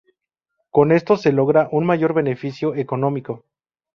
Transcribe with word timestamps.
Con 0.71 0.91
esto 0.91 1.15
se 1.15 1.31
logra 1.31 1.69
un 1.71 1.85
mayor 1.85 2.15
beneficio 2.15 2.73
económico. 2.73 3.45